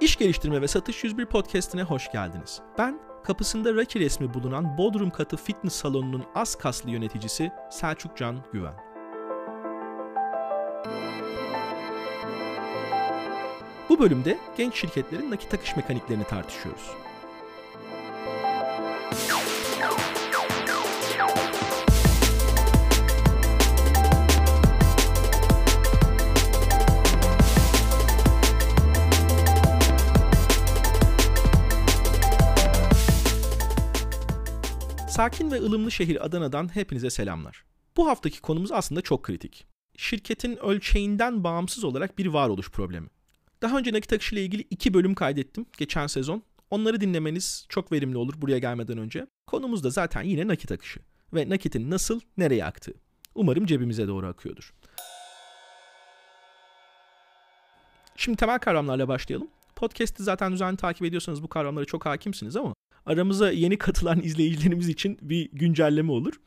[0.00, 2.60] İş Geliştirme ve Satış 101 Podcast'ine hoş geldiniz.
[2.78, 8.74] Ben kapısında Raki resmi bulunan Bodrum Katı Fitness Salonu'nun az kaslı yöneticisi Selçuk Can Güven.
[13.88, 16.90] Bu bölümde genç şirketlerin nakit akış mekaniklerini tartışıyoruz.
[35.20, 37.64] Sakin ve ılımlı şehir Adana'dan hepinize selamlar.
[37.96, 39.66] Bu haftaki konumuz aslında çok kritik.
[39.96, 43.08] Şirketin ölçeğinden bağımsız olarak bir varoluş problemi.
[43.62, 46.42] Daha önce nakit akışı ile ilgili iki bölüm kaydettim geçen sezon.
[46.70, 49.26] Onları dinlemeniz çok verimli olur buraya gelmeden önce.
[49.46, 51.00] Konumuz da zaten yine nakit akışı
[51.34, 52.94] ve nakitin nasıl, nereye aktığı.
[53.34, 54.74] Umarım cebimize doğru akıyordur.
[58.16, 59.48] Şimdi temel kavramlarla başlayalım.
[59.76, 62.74] Podcast'i zaten düzenli takip ediyorsanız bu kavramlara çok hakimsiniz ama
[63.06, 66.40] aramıza yeni katılan izleyicilerimiz için bir güncelleme olur.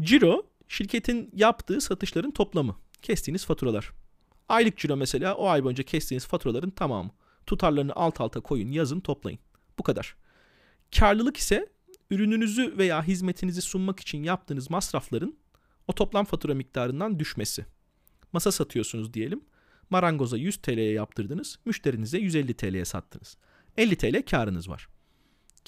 [0.00, 2.76] Ciro, şirketin yaptığı satışların toplamı.
[3.02, 3.92] Kestiğiniz faturalar.
[4.48, 7.10] Aylık ciro mesela o ay boyunca kestiğiniz faturaların tamamı.
[7.46, 9.38] Tutarlarını alt alta koyun, yazın, toplayın.
[9.78, 10.16] Bu kadar.
[10.98, 11.68] Karlılık ise
[12.10, 15.36] ürününüzü veya hizmetinizi sunmak için yaptığınız masrafların
[15.88, 17.66] o toplam fatura miktarından düşmesi.
[18.32, 19.40] Masa satıyorsunuz diyelim.
[19.90, 23.36] Marangoza 100 TL'ye yaptırdınız, müşterinize 150 TL'ye sattınız.
[23.76, 24.88] 50 TL karınız var.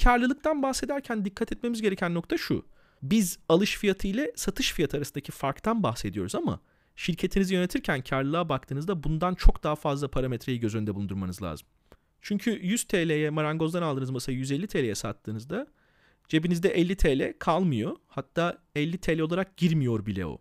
[0.03, 2.67] Karlılıktan bahsederken dikkat etmemiz gereken nokta şu.
[3.03, 6.61] Biz alış fiyatı ile satış fiyatı arasındaki farktan bahsediyoruz ama
[6.97, 11.69] şirketinizi yönetirken karlılığa baktığınızda bundan çok daha fazla parametreyi göz önünde bulundurmanız lazım.
[12.21, 15.67] Çünkü 100 TL'ye marangozdan aldığınız masayı 150 TL'ye sattığınızda
[16.29, 17.97] cebinizde 50 TL kalmıyor.
[18.07, 20.39] Hatta 50 TL olarak girmiyor bile o.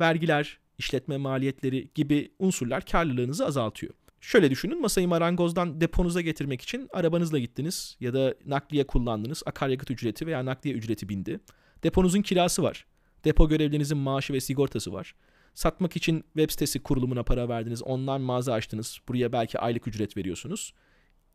[0.00, 3.94] Vergiler, işletme maliyetleri gibi unsurlar karlılığınızı azaltıyor.
[4.26, 9.42] Şöyle düşünün masayı marangozdan deponuza getirmek için arabanızla gittiniz ya da nakliye kullandınız.
[9.46, 11.40] Akaryakıt ücreti veya nakliye ücreti bindi.
[11.82, 12.86] Deponuzun kirası var.
[13.24, 15.14] Depo görevlinizin maaşı ve sigortası var.
[15.54, 17.82] Satmak için web sitesi kurulumuna para verdiniz.
[17.82, 19.00] Online mağaza açtınız.
[19.08, 20.74] Buraya belki aylık ücret veriyorsunuz.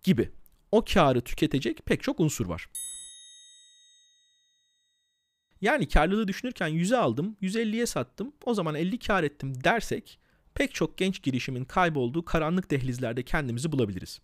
[0.04, 0.32] Gibi.
[0.72, 2.70] O karı tüketecek pek çok unsur var.
[5.62, 10.21] Yani karlılığı düşünürken 100'e aldım, 150'ye sattım, o zaman 50 kar ettim dersek
[10.56, 14.20] pek çok genç girişimin kaybolduğu karanlık dehlizlerde kendimizi bulabiliriz.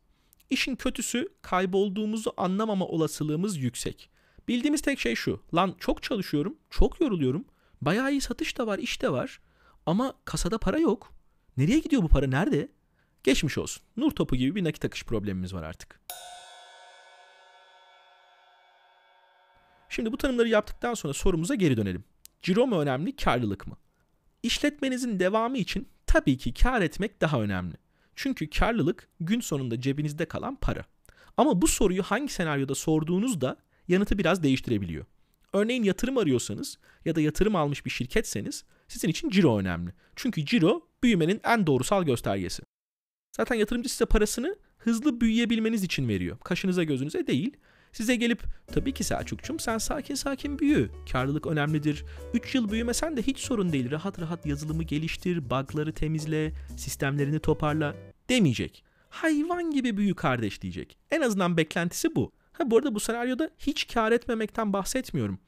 [0.49, 4.09] İşin kötüsü kaybolduğumuzu anlamama olasılığımız yüksek.
[4.47, 5.41] Bildiğimiz tek şey şu.
[5.53, 7.45] Lan çok çalışıyorum, çok yoruluyorum.
[7.81, 9.39] Bayağı iyi satış da var, iş de var.
[9.85, 11.13] Ama kasada para yok.
[11.57, 12.27] Nereye gidiyor bu para?
[12.27, 12.69] Nerede?
[13.23, 13.83] Geçmiş olsun.
[13.97, 16.01] Nur topu gibi bir nakit akış problemimiz var artık.
[19.89, 22.03] Şimdi bu tanımları yaptıktan sonra sorumuza geri dönelim.
[22.41, 23.77] Ciro mu önemli, karlılık mı?
[24.43, 27.75] İşletmenizin devamı için tabii ki kar etmek daha önemli.
[28.15, 30.85] Çünkü karlılık gün sonunda cebinizde kalan para.
[31.37, 33.57] Ama bu soruyu hangi senaryoda sorduğunuzda
[33.87, 35.05] yanıtı biraz değiştirebiliyor.
[35.53, 39.93] Örneğin yatırım arıyorsanız ya da yatırım almış bir şirketseniz sizin için ciro önemli.
[40.15, 42.63] Çünkü ciro büyümenin en doğrusal göstergesi.
[43.37, 46.37] Zaten yatırımcı size parasını hızlı büyüyebilmeniz için veriyor.
[46.39, 47.57] Kaşınıza gözünüze değil.
[47.91, 50.89] Size gelip tabii ki Selçuk'cum sen sakin sakin büyü.
[51.11, 52.05] Karlılık önemlidir.
[52.33, 53.91] 3 yıl büyümesen de hiç sorun değil.
[53.91, 57.95] Rahat rahat yazılımı geliştir, bug'ları temizle, sistemlerini toparla
[58.29, 58.83] demeyecek.
[59.09, 60.97] Hayvan gibi büyü kardeş diyecek.
[61.11, 62.31] En azından beklentisi bu.
[62.53, 65.39] Ha bu arada bu senaryoda hiç kar etmemekten bahsetmiyorum.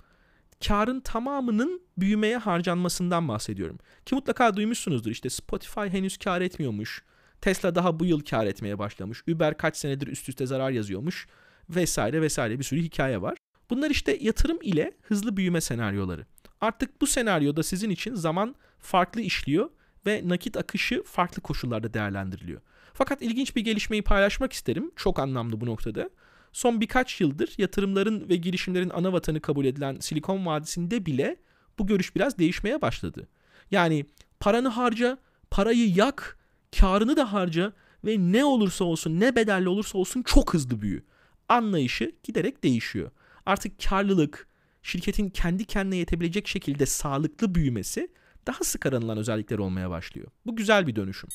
[0.68, 3.80] Karın tamamının büyümeye harcanmasından bahsediyorum.
[4.06, 7.04] Ki mutlaka duymuşsunuzdur işte Spotify henüz kar etmiyormuş.
[7.42, 9.24] Tesla daha bu yıl kar etmeye başlamış.
[9.28, 11.28] Uber kaç senedir üst üste zarar yazıyormuş
[11.70, 13.38] vesaire vesaire bir sürü hikaye var.
[13.70, 16.26] Bunlar işte yatırım ile hızlı büyüme senaryoları.
[16.62, 19.70] Artık bu senaryoda sizin için zaman farklı işliyor
[20.06, 22.62] ve nakit akışı farklı koşullarda değerlendiriliyor.
[22.94, 24.92] Fakat ilginç bir gelişmeyi paylaşmak isterim.
[24.96, 26.10] Çok anlamlı bu noktada.
[26.54, 31.36] Son birkaç yıldır yatırımların ve girişimlerin ana vatanı kabul edilen Silikon Vadisi'nde bile
[31.80, 33.28] bu görüş biraz değişmeye başladı.
[33.72, 34.06] Yani
[34.40, 35.18] paranı harca,
[35.52, 36.40] parayı yak,
[36.80, 37.74] karını da harca
[38.06, 41.04] ve ne olursa olsun, ne bedelli olursa olsun çok hızlı büyü
[41.50, 43.12] anlayışı giderek değişiyor.
[43.46, 44.48] Artık karlılık,
[44.84, 48.12] şirketin kendi kendine yetebilecek şekilde sağlıklı büyümesi
[48.48, 50.28] daha sık aranılan özellikler olmaya başlıyor.
[50.46, 51.30] Bu güzel bir dönüşüm.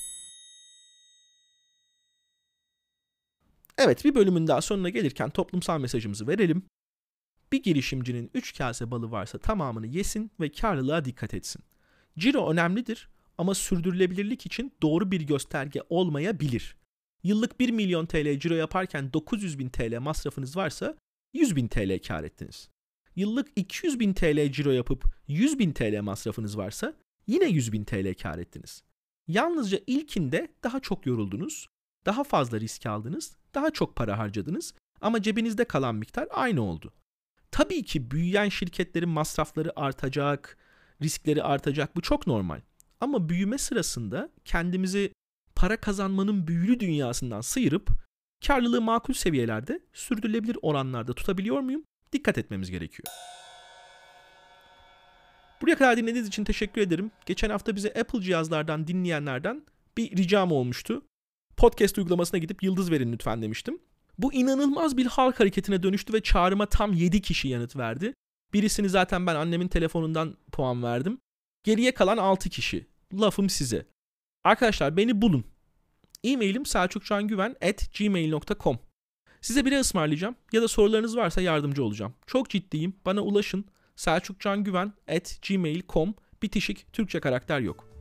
[3.79, 6.63] Evet bir bölümün daha sonuna gelirken toplumsal mesajımızı verelim.
[7.53, 11.63] Bir girişimcinin 3 kase balı varsa tamamını yesin ve karlılığa dikkat etsin.
[12.19, 13.09] Ciro önemlidir
[13.39, 16.77] ama sürdürülebilirlik için doğru bir gösterge olmayabilir.
[17.25, 20.97] Yıllık 1 milyon TL ciro yaparken 900 bin TL masrafınız varsa
[21.33, 22.69] 100 bin TL kar ettiniz.
[23.17, 26.95] Yıllık 200 bin TL ciro yapıp 100 bin TL masrafınız varsa
[27.27, 28.83] yine 100 bin TL kar ettiniz.
[29.29, 31.69] Yalnızca ilkinde daha çok yoruldunuz,
[32.07, 36.93] daha fazla risk aldınız, daha çok para harcadınız ama cebinizde kalan miktar aynı oldu.
[37.51, 40.59] Tabii ki büyüyen şirketlerin masrafları artacak,
[41.03, 41.97] riskleri artacak.
[41.97, 42.61] Bu çok normal.
[43.01, 45.13] Ama büyüme sırasında kendimizi
[45.57, 47.91] para kazanmanın büyülü dünyasından sıyırıp
[48.47, 51.85] karlılığı makul seviyelerde sürdürülebilir oranlarda tutabiliyor muyum?
[52.13, 53.07] Dikkat etmemiz gerekiyor.
[55.63, 57.11] Buraya kadar dinlediğiniz için teşekkür ederim.
[57.27, 59.63] Geçen hafta bize Apple cihazlardan dinleyenlerden
[59.97, 61.03] bir ricam olmuştu.
[61.57, 63.79] Podcast uygulamasına gidip yıldız verin lütfen demiştim.
[64.19, 68.15] Bu inanılmaz bir halk hareketine dönüştü ve çağrıma tam 7 kişi yanıt verdi.
[68.53, 71.19] Birisini zaten ben annemin telefonundan puan verdim.
[71.65, 72.87] Geriye kalan 6 kişi.
[73.15, 73.87] Lafım size.
[74.45, 75.45] Arkadaşlar beni bulun.
[76.25, 78.79] E-mailim selçukcangüven.gmail.com
[79.41, 82.15] Size biri ısmarlayacağım ya da sorularınız varsa yardımcı olacağım.
[82.27, 82.97] Çok ciddiyim.
[83.07, 83.65] Bana ulaşın.
[83.97, 87.94] selçukcangüven.gmail.com Bitişik Türkçe karakter yok.